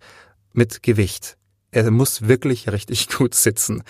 [0.53, 1.38] mit Gewicht.
[1.71, 3.83] Er muss wirklich richtig gut sitzen.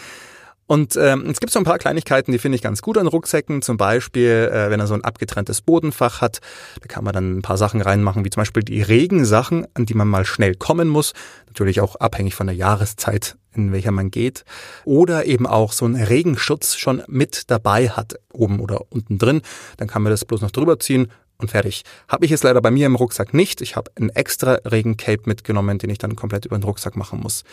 [0.69, 3.63] Und ähm, es gibt so ein paar Kleinigkeiten, die finde ich ganz gut an Rucksäcken.
[3.63, 6.41] Zum Beispiel, äh, wenn er so ein abgetrenntes Bodenfach hat,
[6.79, 9.95] da kann man dann ein paar Sachen reinmachen, wie zum Beispiel die Regensachen, an die
[9.95, 11.13] man mal schnell kommen muss.
[11.47, 14.45] Natürlich auch abhängig von der Jahreszeit, in welcher man geht.
[14.85, 19.41] Oder eben auch so einen Regenschutz schon mit dabei hat, oben oder unten drin.
[19.77, 21.83] Dann kann man das bloß noch drüber ziehen, und fertig.
[22.07, 23.61] Habe ich jetzt leider bei mir im Rucksack nicht.
[23.61, 27.43] Ich habe ein extra Regencape mitgenommen, den ich dann komplett über den Rucksack machen muss.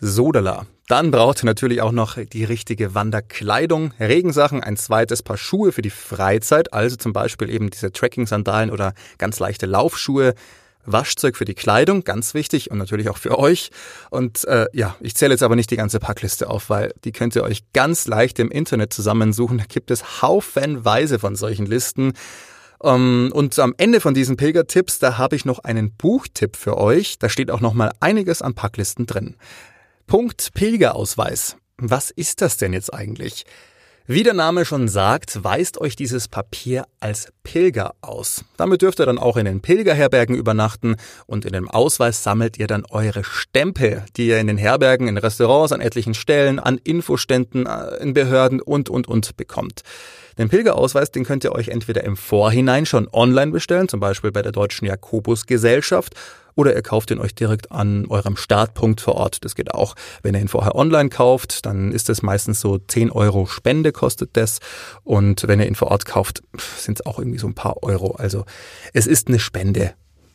[0.00, 0.66] Sodala.
[0.88, 5.82] Dann braucht ihr natürlich auch noch die richtige Wanderkleidung, Regensachen, ein zweites Paar Schuhe für
[5.82, 10.34] die Freizeit, also zum Beispiel eben diese Trekking-Sandalen oder ganz leichte Laufschuhe.
[10.86, 13.70] Waschzeug für die Kleidung, ganz wichtig und natürlich auch für euch.
[14.10, 17.34] Und äh, ja, ich zähle jetzt aber nicht die ganze Packliste auf, weil die könnt
[17.36, 19.56] ihr euch ganz leicht im Internet zusammensuchen.
[19.56, 22.12] Da gibt es haufenweise von solchen Listen.
[22.84, 27.18] Ähm, und am Ende von diesen Pilgertipps, da habe ich noch einen Buchtipp für euch.
[27.18, 29.36] Da steht auch noch mal einiges an Packlisten drin.
[30.06, 31.56] Punkt Pilgerausweis.
[31.78, 33.44] Was ist das denn jetzt eigentlich?
[34.06, 38.44] Wie der Name schon sagt, weist euch dieses Papier als Pilger aus.
[38.58, 42.66] Damit dürft ihr dann auch in den Pilgerherbergen übernachten und in dem Ausweis sammelt ihr
[42.66, 47.64] dann eure Stempel, die ihr in den Herbergen, in Restaurants, an etlichen Stellen, an Infoständen,
[47.64, 49.80] äh, in Behörden und, und, und bekommt.
[50.38, 54.42] Den Pilgerausweis, den könnt ihr euch entweder im Vorhinein schon online bestellen, zum Beispiel bei
[54.42, 56.14] der Deutschen Jakobusgesellschaft,
[56.56, 59.44] oder ihr kauft ihn euch direkt an eurem Startpunkt vor Ort.
[59.44, 59.94] Das geht auch.
[60.22, 64.36] Wenn ihr ihn vorher online kauft, dann ist es meistens so 10 Euro Spende kostet
[64.36, 64.60] das.
[65.02, 66.42] Und wenn ihr ihn vor Ort kauft,
[66.78, 68.12] sind es auch irgendwie so ein paar Euro.
[68.12, 68.44] Also
[68.92, 69.94] es ist eine Spende.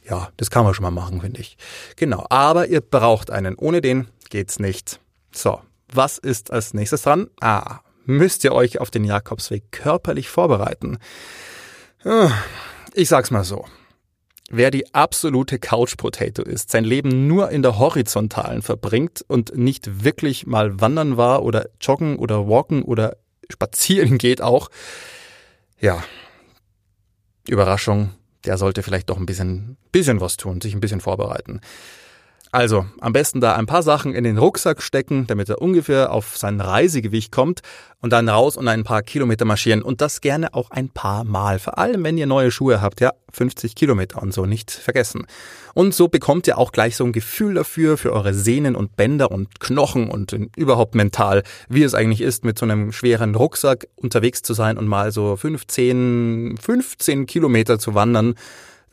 [0.10, 1.58] Ja, das kann man schon mal machen, finde ich.
[1.96, 2.26] Genau.
[2.30, 3.56] Aber ihr braucht einen.
[3.56, 5.00] Ohne den geht's nicht.
[5.32, 5.62] So.
[5.92, 7.30] Was ist als nächstes dran?
[7.40, 7.80] Ah,
[8.10, 10.98] müsst ihr euch auf den Jakobsweg körperlich vorbereiten.
[12.94, 13.66] Ich sag's mal so.
[14.52, 20.04] Wer die absolute Couch Potato ist, sein Leben nur in der Horizontalen verbringt und nicht
[20.04, 23.18] wirklich mal wandern war oder joggen oder walken oder
[23.52, 24.70] spazieren geht auch,
[25.80, 26.04] ja,
[27.48, 28.10] Überraschung,
[28.46, 31.62] der sollte vielleicht doch ein bisschen, bisschen was tun, sich ein bisschen vorbereiten.
[32.52, 36.36] Also, am besten da ein paar Sachen in den Rucksack stecken, damit er ungefähr auf
[36.36, 37.62] sein Reisegewicht kommt
[38.02, 41.60] und dann raus und ein paar Kilometer marschieren und das gerne auch ein paar Mal.
[41.60, 45.28] Vor allem, wenn ihr neue Schuhe habt, ja, 50 Kilometer und so nicht vergessen.
[45.76, 49.30] Und so bekommt ihr auch gleich so ein Gefühl dafür, für eure Sehnen und Bänder
[49.30, 54.42] und Knochen und überhaupt mental, wie es eigentlich ist, mit so einem schweren Rucksack unterwegs
[54.42, 58.34] zu sein und mal so 15, 15 Kilometer zu wandern.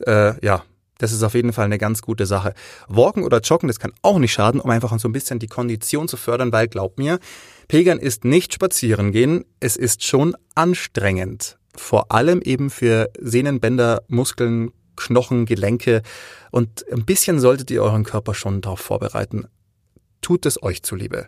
[0.05, 0.63] Äh, ja,
[0.97, 2.53] das ist auf jeden Fall eine ganz gute Sache.
[2.87, 6.07] Walken oder Joggen, das kann auch nicht schaden, um einfach so ein bisschen die Kondition
[6.07, 7.19] zu fördern, weil glaub mir,
[7.67, 11.57] Pilgern ist nicht spazieren gehen, es ist schon anstrengend.
[11.75, 16.01] Vor allem eben für Sehnen, Bänder, Muskeln, Knochen, Gelenke
[16.51, 19.45] und ein bisschen solltet ihr euren Körper schon darauf vorbereiten.
[20.21, 21.27] Tut es euch zuliebe.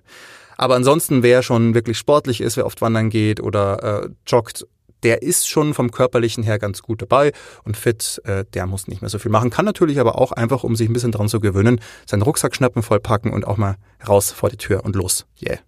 [0.57, 4.65] Aber ansonsten, wer schon wirklich sportlich ist, wer oft wandern geht oder äh, joggt
[5.03, 7.31] der ist schon vom körperlichen her ganz gut dabei
[7.63, 9.49] und fit, äh, der muss nicht mehr so viel machen.
[9.49, 12.83] Kann natürlich aber auch einfach, um sich ein bisschen dran zu gewöhnen, seinen Rucksack schnappen,
[12.83, 13.75] vollpacken und auch mal
[14.07, 15.25] raus vor die Tür und los.
[15.41, 15.59] Yeah.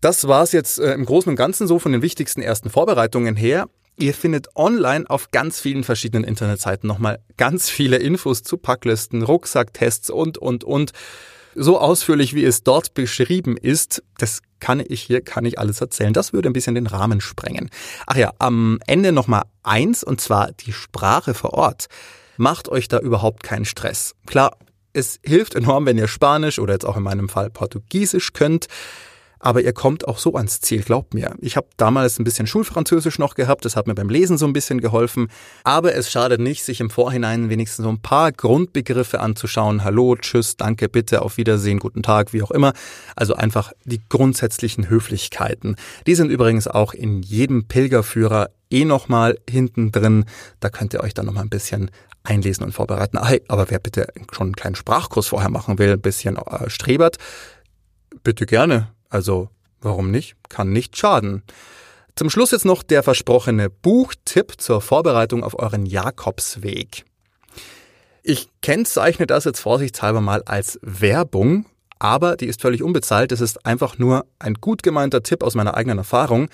[0.00, 3.68] Das war's jetzt äh, im Großen und Ganzen so von den wichtigsten ersten Vorbereitungen her.
[3.98, 10.10] Ihr findet online auf ganz vielen verschiedenen Internetseiten nochmal ganz viele Infos zu Packlisten, Rucksacktests
[10.10, 10.92] und, und, und.
[11.54, 16.12] So ausführlich, wie es dort beschrieben ist, das kann ich hier, kann ich alles erzählen.
[16.12, 17.70] Das würde ein bisschen den Rahmen sprengen.
[18.06, 21.86] Ach ja, am Ende nochmal eins, und zwar die Sprache vor Ort.
[22.36, 24.14] Macht euch da überhaupt keinen Stress.
[24.26, 24.56] Klar,
[24.92, 28.68] es hilft enorm, wenn ihr Spanisch oder jetzt auch in meinem Fall Portugiesisch könnt
[29.42, 31.34] aber ihr kommt auch so ans Ziel, glaubt mir.
[31.40, 34.52] Ich habe damals ein bisschen Schulfranzösisch noch gehabt, das hat mir beim Lesen so ein
[34.52, 35.28] bisschen geholfen,
[35.64, 39.84] aber es schadet nicht, sich im Vorhinein wenigstens so ein paar Grundbegriffe anzuschauen.
[39.84, 42.72] Hallo, tschüss, danke, bitte, auf Wiedersehen, guten Tag, wie auch immer.
[43.16, 45.74] Also einfach die grundsätzlichen Höflichkeiten.
[46.06, 50.24] Die sind übrigens auch in jedem Pilgerführer eh nochmal hinten drin.
[50.60, 51.90] Da könnt ihr euch dann nochmal ein bisschen
[52.22, 53.18] einlesen und vorbereiten.
[53.18, 57.18] Aber wer bitte schon einen kleinen Sprachkurs vorher machen will, ein bisschen äh, strebert,
[58.22, 58.88] bitte gerne.
[59.12, 59.50] Also
[59.82, 60.36] warum nicht?
[60.48, 61.42] Kann nicht schaden.
[62.16, 67.04] Zum Schluss jetzt noch der versprochene Buchtipp zur Vorbereitung auf euren Jakobsweg.
[68.22, 71.66] Ich kennzeichne das jetzt vorsichtshalber mal als Werbung,
[71.98, 73.32] aber die ist völlig unbezahlt.
[73.32, 76.48] Es ist einfach nur ein gut gemeinter Tipp aus meiner eigenen Erfahrung.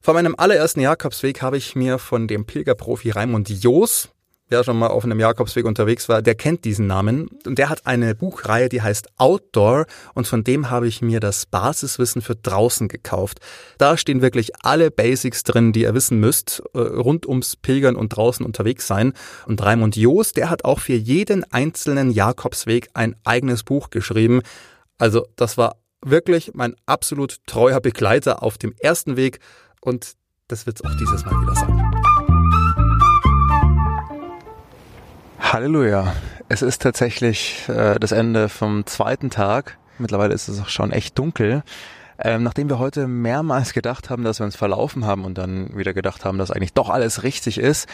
[0.00, 4.08] Vor meinem allerersten Jakobsweg habe ich mir von dem Pilgerprofi Raimund Joos,
[4.50, 7.28] der schon mal auf einem Jakobsweg unterwegs war, der kennt diesen Namen.
[7.46, 11.46] Und der hat eine Buchreihe, die heißt Outdoor und von dem habe ich mir das
[11.46, 13.38] Basiswissen für draußen gekauft.
[13.78, 18.10] Da stehen wirklich alle Basics drin, die ihr wissen müsst, äh, rund ums Pilgern und
[18.10, 19.12] draußen unterwegs sein.
[19.46, 24.42] Und Raimund Joos, der hat auch für jeden einzelnen Jakobsweg ein eigenes Buch geschrieben.
[24.98, 29.38] Also das war wirklich mein absolut treuer Begleiter auf dem ersten Weg
[29.80, 30.14] und
[30.48, 32.21] das wird es auch dieses Mal wieder sein.
[35.52, 36.14] Halleluja.
[36.48, 39.76] Es ist tatsächlich äh, das Ende vom zweiten Tag.
[39.98, 41.62] Mittlerweile ist es auch schon echt dunkel.
[42.18, 45.92] Ähm, nachdem wir heute mehrmals gedacht haben, dass wir uns verlaufen haben und dann wieder
[45.92, 47.86] gedacht haben, dass eigentlich doch alles richtig ist,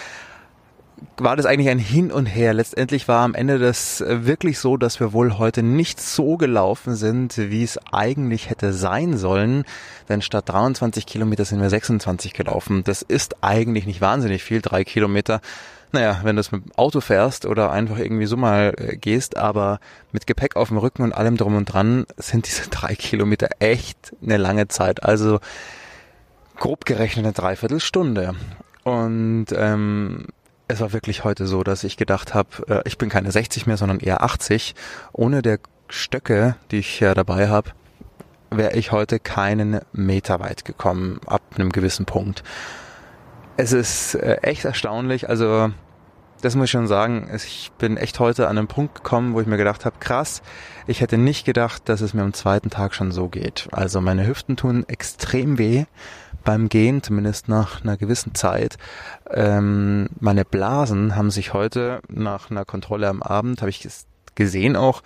[1.17, 2.55] war das eigentlich ein Hin und Her.
[2.55, 6.95] Letztendlich war am Ende das äh, wirklich so, dass wir wohl heute nicht so gelaufen
[6.95, 9.65] sind, wie es eigentlich hätte sein sollen.
[10.09, 12.85] Denn statt 23 Kilometer sind wir 26 gelaufen.
[12.85, 15.41] Das ist eigentlich nicht wahnsinnig viel, drei Kilometer.
[15.91, 19.37] Naja, wenn du es mit dem Auto fährst oder einfach irgendwie so mal äh, gehst,
[19.37, 19.81] aber
[20.13, 24.15] mit Gepäck auf dem Rücken und allem drum und dran sind diese drei Kilometer echt
[24.23, 25.03] eine lange Zeit.
[25.03, 25.41] Also
[26.57, 28.35] grob gerechnet eine Dreiviertelstunde.
[28.85, 30.27] Und ähm,
[30.69, 33.77] es war wirklich heute so, dass ich gedacht habe, äh, ich bin keine 60 mehr,
[33.77, 34.75] sondern eher 80.
[35.13, 37.71] Ohne der Stöcke, die ich ja dabei habe,
[38.51, 42.43] wäre ich heute keinen Meter weit gekommen ab einem gewissen Punkt.
[43.57, 45.29] Es ist äh, echt erstaunlich.
[45.29, 45.71] Also
[46.41, 47.31] das muss ich schon sagen.
[47.35, 50.43] Ich bin echt heute an einen Punkt gekommen, wo ich mir gedacht habe, krass,
[50.87, 53.69] ich hätte nicht gedacht, dass es mir am zweiten Tag schon so geht.
[53.73, 55.85] Also meine Hüften tun extrem weh
[56.45, 58.79] beim Gehen, zumindest nach einer gewissen Zeit.
[59.31, 63.87] Ähm, meine Blasen haben sich heute nach einer Kontrolle am Abend, habe ich
[64.35, 65.03] gesehen auch,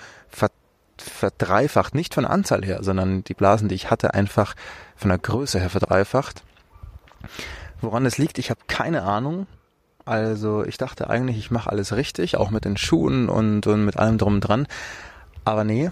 [0.98, 1.94] verdreifacht.
[1.94, 4.54] Nicht von Anzahl her, sondern die Blasen, die ich hatte, einfach
[4.96, 6.44] von der Größe her verdreifacht.
[7.80, 9.46] Woran es liegt, ich habe keine Ahnung.
[10.04, 13.96] Also ich dachte eigentlich, ich mache alles richtig, auch mit den Schuhen und, und mit
[13.96, 14.66] allem drum und dran.
[15.44, 15.90] Aber nee,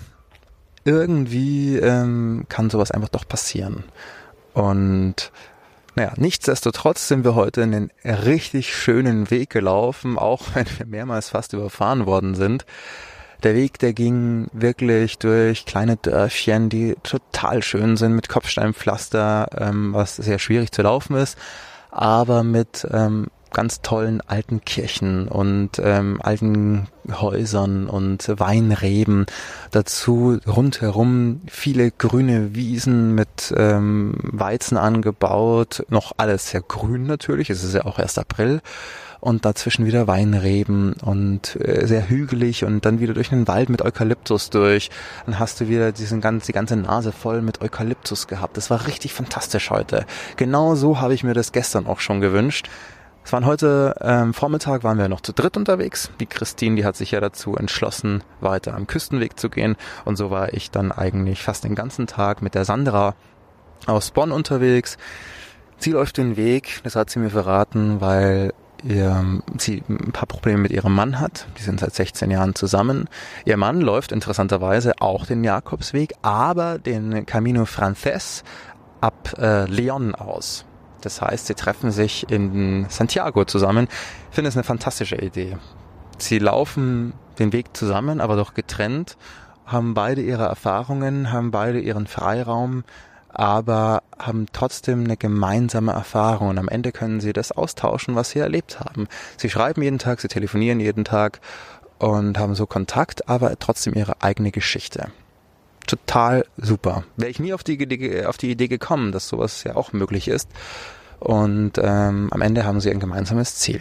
[0.84, 3.84] irgendwie ähm, kann sowas einfach doch passieren.
[4.52, 5.30] Und
[5.94, 11.52] naja, nichtsdestotrotz sind wir heute einen richtig schönen Weg gelaufen, auch wenn wir mehrmals fast
[11.52, 12.64] überfahren worden sind.
[13.42, 19.94] Der Weg, der ging wirklich durch kleine Dörfchen, die total schön sind, mit Kopfsteinpflaster, ähm,
[19.94, 21.38] was sehr schwierig zu laufen ist
[21.90, 29.26] aber mit ähm, ganz tollen alten Kirchen und ähm, alten Häusern und Weinreben.
[29.70, 35.84] Dazu rundherum viele grüne Wiesen mit ähm, Weizen angebaut.
[35.88, 37.50] Noch alles sehr grün natürlich.
[37.50, 38.60] Es ist ja auch erst April
[39.20, 43.82] und dazwischen wieder Weinreben und äh, sehr hügelig und dann wieder durch einen Wald mit
[43.82, 44.90] Eukalyptus durch.
[45.26, 48.56] Dann hast du wieder diesen ganz, die ganze Nase voll mit Eukalyptus gehabt.
[48.56, 50.06] Das war richtig fantastisch heute.
[50.36, 52.68] Genau so habe ich mir das gestern auch schon gewünscht.
[53.24, 56.10] Es waren heute ähm, Vormittag waren wir noch zu dritt unterwegs.
[56.20, 59.76] Die Christine, die hat sich ja dazu entschlossen, weiter am Küstenweg zu gehen.
[60.04, 63.14] Und so war ich dann eigentlich fast den ganzen Tag mit der Sandra
[63.86, 64.98] aus Bonn unterwegs.
[65.76, 68.52] Sie läuft den Weg, das hat sie mir verraten, weil
[68.84, 71.46] ihr, sie ein paar Probleme mit ihrem Mann hat.
[71.58, 73.08] Die sind seit 16 Jahren zusammen.
[73.44, 78.42] Ihr Mann läuft interessanterweise auch den Jakobsweg, aber den Camino Frances
[79.00, 80.66] ab äh, Leon aus.
[81.00, 83.88] Das heißt, sie treffen sich in Santiago zusammen.
[84.30, 85.56] Ich finde es eine fantastische Idee.
[86.18, 89.16] Sie laufen den Weg zusammen, aber doch getrennt,
[89.64, 92.84] haben beide ihre Erfahrungen, haben beide ihren Freiraum,
[93.28, 98.40] aber haben trotzdem eine gemeinsame Erfahrung und am Ende können sie das austauschen, was sie
[98.40, 99.06] erlebt haben.
[99.36, 101.40] Sie schreiben jeden Tag, sie telefonieren jeden Tag
[101.98, 105.12] und haben so Kontakt, aber trotzdem ihre eigene Geschichte.
[105.90, 107.04] Total super.
[107.16, 110.28] Wäre ich nie auf die, Idee, auf die Idee gekommen, dass sowas ja auch möglich
[110.28, 110.48] ist.
[111.18, 113.80] Und ähm, am Ende haben sie ein gemeinsames Ziel.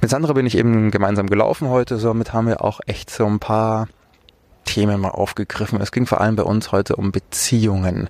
[0.00, 3.38] Mit Sandra bin ich eben gemeinsam gelaufen heute, somit haben wir auch echt so ein
[3.38, 3.88] paar
[4.64, 5.80] Themen mal aufgegriffen.
[5.80, 8.08] Es ging vor allem bei uns heute um Beziehungen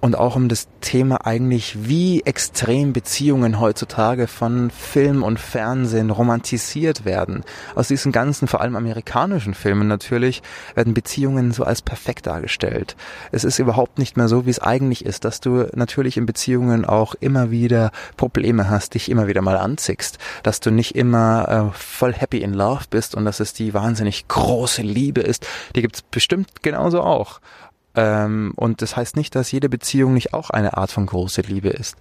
[0.00, 7.04] und auch um das Thema eigentlich, wie extrem Beziehungen heutzutage von Film und Fernsehen romantisiert
[7.04, 7.44] werden.
[7.74, 10.42] Aus diesen ganzen, vor allem amerikanischen Filmen natürlich,
[10.74, 12.96] werden Beziehungen so als perfekt dargestellt.
[13.32, 16.84] Es ist überhaupt nicht mehr so, wie es eigentlich ist, dass du natürlich in Beziehungen
[16.84, 21.76] auch immer wieder Probleme hast, dich immer wieder mal anzickst, dass du nicht immer äh,
[21.76, 25.46] voll happy in love bist und dass es die wahnsinnig große Liebe ist.
[25.74, 27.40] Die gibt's bestimmt genauso auch.
[27.96, 31.70] Ähm, und das heißt nicht, dass jede Beziehung nicht auch eine Art von große Liebe
[31.70, 31.96] ist.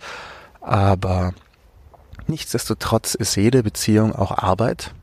[0.61, 1.33] Aber
[2.27, 4.93] nichtsdestotrotz ist jede Beziehung auch Arbeit.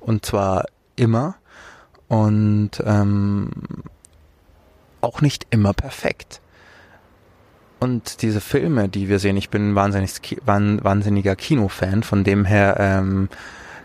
[0.00, 0.64] Und zwar
[0.96, 1.36] immer.
[2.08, 3.50] Und ähm,
[5.00, 6.40] auch nicht immer perfekt.
[7.78, 12.76] Und diese Filme, die wir sehen, ich bin ein wahnsinnig, wahnsinniger Kinofan, von dem her
[12.78, 13.28] ähm,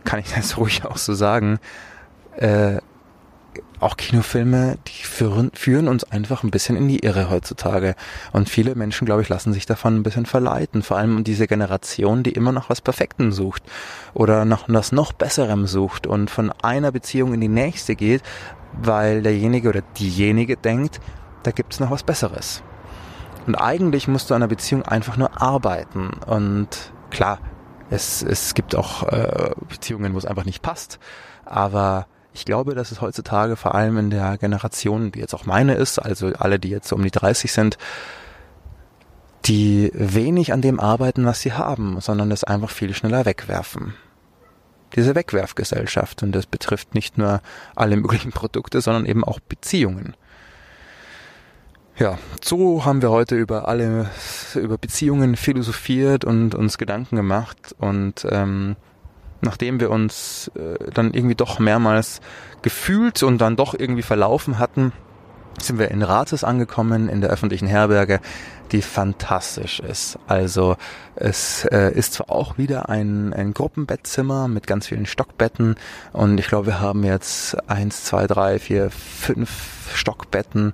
[0.03, 1.59] kann ich das ruhig auch so sagen.
[2.37, 2.79] Äh,
[3.85, 7.95] auch Kinofilme, die führen, führen uns einfach ein bisschen in die Irre heutzutage.
[8.33, 10.81] Und viele Menschen, glaube ich, lassen sich davon ein bisschen verleiten.
[10.81, 13.63] Vor allem diese Generation, die immer noch was Perfekten sucht
[14.13, 18.23] oder nach was noch Besserem sucht und von einer Beziehung in die nächste geht,
[18.73, 20.99] weil derjenige oder diejenige denkt,
[21.43, 22.63] da gibt's noch was Besseres.
[23.45, 26.09] Und eigentlich musst du an einer Beziehung einfach nur arbeiten.
[26.25, 27.39] Und klar,
[27.91, 30.99] es, es gibt auch äh, Beziehungen, wo es einfach nicht passt.
[31.45, 35.75] Aber ich glaube, dass es heutzutage vor allem in der Generation, die jetzt auch meine
[35.75, 37.77] ist, also alle, die jetzt um die 30 sind,
[39.45, 43.93] die wenig an dem arbeiten, was sie haben, sondern das einfach viel schneller wegwerfen.
[44.95, 47.41] Diese Wegwerfgesellschaft, und das betrifft nicht nur
[47.73, 50.17] alle möglichen Produkte, sondern eben auch Beziehungen.
[51.97, 54.09] Ja, so haben wir heute über alle,
[54.55, 58.75] über Beziehungen philosophiert und uns Gedanken gemacht und ähm,
[59.45, 62.19] nachdem wir uns äh, dann irgendwie doch mehrmals
[62.61, 64.91] gefühlt und dann doch irgendwie verlaufen hatten,
[65.61, 68.19] sind wir in Rates angekommen, in der öffentlichen Herberge,
[68.71, 70.19] die fantastisch ist.
[70.27, 70.75] Also
[71.15, 75.75] es äh, ist zwar auch wieder ein, ein Gruppenbettzimmer mit ganz vielen Stockbetten
[76.11, 80.73] und ich glaube, wir haben jetzt eins, zwei, drei, vier, fünf Stockbetten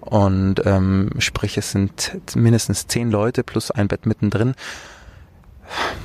[0.00, 4.54] und ähm, sprich, es sind mindestens zehn Leute plus ein Bett mittendrin,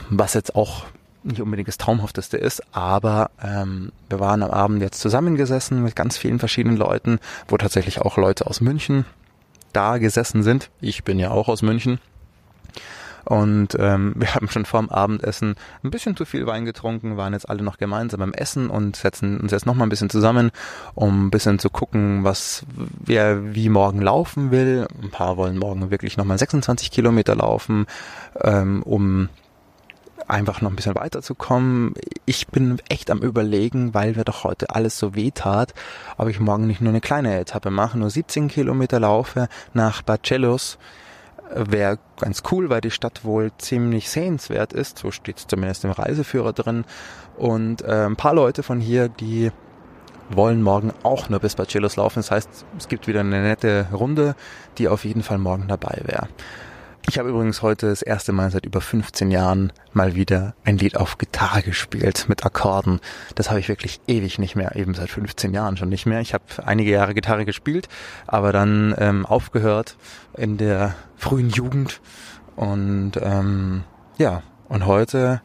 [0.09, 0.85] was jetzt auch
[1.27, 6.17] nicht unbedingt das Traumhafteste ist, aber ähm, wir waren am Abend jetzt zusammengesessen mit ganz
[6.17, 9.05] vielen verschiedenen Leuten, wo tatsächlich auch Leute aus München
[9.73, 10.69] da gesessen sind.
[10.81, 11.99] Ich bin ja auch aus München.
[13.27, 17.49] Und ähm, wir haben schon vorm Abendessen ein bisschen zu viel Wein getrunken, waren jetzt
[17.49, 20.51] alle noch gemeinsam beim Essen und setzen uns jetzt noch mal ein bisschen zusammen,
[20.95, 24.87] um ein bisschen zu gucken, was wer wie morgen laufen will.
[25.01, 27.85] Ein paar wollen morgen wirklich noch mal 26 Kilometer laufen,
[28.41, 29.29] ähm, um
[30.27, 31.93] einfach noch ein bisschen weiterzukommen.
[32.25, 35.73] Ich bin echt am überlegen, weil wir doch heute alles so weh tat,
[36.17, 40.77] ob ich morgen nicht nur eine kleine Etappe mache, nur 17 Kilometer laufe nach Barcelos.
[41.53, 45.91] Wäre ganz cool, weil die Stadt wohl ziemlich sehenswert ist, so steht es zumindest im
[45.91, 46.83] Reiseführer drin.
[47.37, 49.51] Und äh, ein paar Leute von hier, die
[50.29, 52.19] wollen morgen auch nur bis Barcelos laufen.
[52.19, 54.35] Das heißt, es gibt wieder eine nette Runde,
[54.77, 56.27] die auf jeden Fall morgen dabei wäre.
[57.09, 60.97] Ich habe übrigens heute das erste Mal seit über 15 Jahren mal wieder ein Lied
[60.97, 62.99] auf Gitarre gespielt mit Akkorden.
[63.33, 66.19] Das habe ich wirklich ewig nicht mehr, eben seit 15 Jahren schon nicht mehr.
[66.19, 67.87] Ich habe einige Jahre Gitarre gespielt,
[68.27, 69.95] aber dann ähm, aufgehört
[70.35, 72.01] in der frühen Jugend.
[72.57, 73.85] Und ähm,
[74.17, 75.41] ja, und heute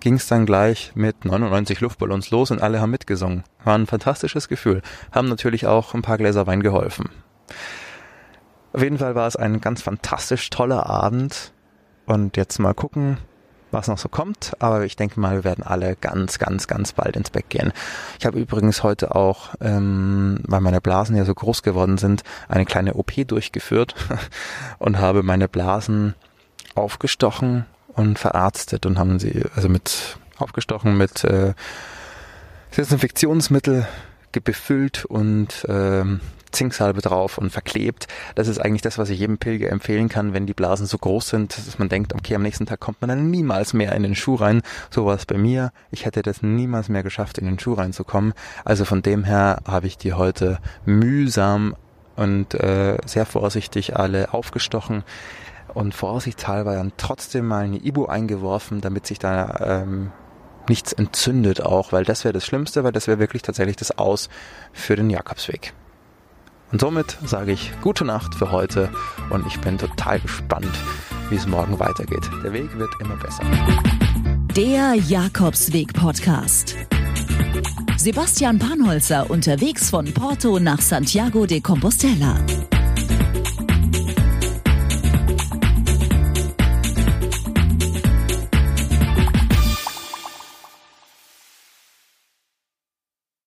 [0.00, 3.44] ging es dann gleich mit 99 Luftballons los und alle haben mitgesungen.
[3.62, 4.80] War ein fantastisches Gefühl.
[5.12, 7.10] Haben natürlich auch ein paar Gläser Wein geholfen.
[8.72, 11.52] Auf jeden Fall war es ein ganz fantastisch toller Abend.
[12.06, 13.18] Und jetzt mal gucken,
[13.70, 14.52] was noch so kommt.
[14.58, 17.72] Aber ich denke mal, wir werden alle ganz, ganz, ganz bald ins Bett gehen.
[18.18, 22.64] Ich habe übrigens heute auch, ähm, weil meine Blasen ja so groß geworden sind, eine
[22.64, 23.94] kleine OP durchgeführt
[24.78, 26.14] und habe meine Blasen
[26.74, 31.54] aufgestochen und verarztet und haben sie also mit aufgestochen mit äh,
[32.76, 33.88] Desinfektionsmittel
[34.32, 36.20] befüllt und ähm,
[36.52, 38.06] Zinksalbe drauf und verklebt.
[38.34, 41.28] Das ist eigentlich das, was ich jedem Pilger empfehlen kann, wenn die Blasen so groß
[41.28, 44.14] sind, dass man denkt, okay, am nächsten Tag kommt man dann niemals mehr in den
[44.14, 44.62] Schuh rein.
[44.90, 45.72] So war es bei mir.
[45.90, 48.32] Ich hätte das niemals mehr geschafft, in den Schuh reinzukommen.
[48.64, 51.76] Also von dem her habe ich die heute mühsam
[52.16, 55.04] und äh, sehr vorsichtig alle aufgestochen
[55.74, 60.10] und vorsichtshalber dann trotzdem mal eine Ibu eingeworfen, damit sich da ähm,
[60.68, 64.28] nichts entzündet auch, weil das wäre das Schlimmste, weil das wäre wirklich tatsächlich das Aus
[64.72, 65.72] für den Jakobsweg.
[66.70, 68.90] Und somit sage ich gute Nacht für heute
[69.30, 70.72] und ich bin total gespannt,
[71.30, 72.28] wie es morgen weitergeht.
[72.44, 73.42] Der Weg wird immer besser.
[74.54, 76.76] Der Jakobsweg Podcast.
[77.96, 82.38] Sebastian Panholzer unterwegs von Porto nach Santiago de Compostela.